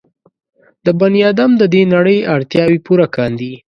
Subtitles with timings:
[0.85, 3.53] د بني ادم د دې نړۍ اړتیاوې پوره کاندي.